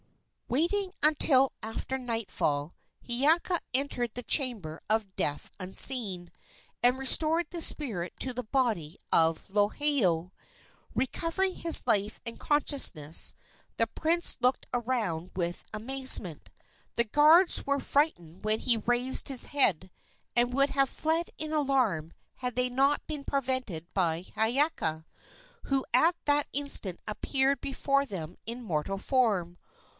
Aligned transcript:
Waiting 0.47 0.91
until 1.01 1.53
after 1.61 1.97
nightfall, 1.97 2.75
Hiiaka 3.07 3.59
entered 3.73 4.13
the 4.15 4.23
chamber 4.23 4.81
of 4.89 5.15
death 5.15 5.49
unseen, 5.59 6.29
and 6.83 6.97
restored 6.97 7.45
the 7.51 7.61
spirit 7.61 8.11
to 8.19 8.33
the 8.33 8.43
body 8.43 8.97
of 9.13 9.47
Lohiau. 9.47 10.31
Recovering 10.93 11.53
his 11.55 11.85
life 11.85 12.19
and 12.25 12.39
consciousness, 12.39 13.33
the 13.77 13.85
prince 13.87 14.37
looked 14.41 14.65
around 14.73 15.31
with 15.35 15.63
amazement. 15.71 16.49
The 16.95 17.05
guards 17.05 17.63
were 17.65 17.79
frightened 17.79 18.43
when 18.43 18.59
he 18.59 18.77
raised 18.77 19.29
his 19.29 19.45
head, 19.45 19.89
and 20.35 20.51
would 20.51 20.71
have 20.71 20.89
fled 20.89 21.29
in 21.37 21.53
alarm 21.53 22.11
had 22.37 22.55
they 22.55 22.69
not 22.69 23.05
been 23.07 23.23
prevented 23.23 23.85
by 23.93 24.23
Hiiaka, 24.35 25.05
who 25.65 25.85
at 25.93 26.15
that 26.25 26.47
instant 26.51 26.99
appeared 27.07 27.61
before 27.61 28.05
them 28.05 28.35
in 28.47 28.63
mortal 28.63 28.97
form. 28.97 29.57